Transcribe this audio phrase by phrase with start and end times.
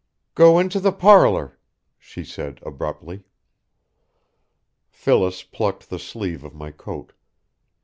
[0.33, 1.59] "Go into the parlor,"
[1.99, 3.21] she said abruptly.
[4.89, 7.13] Phyllis plucked the sleeve of my coat.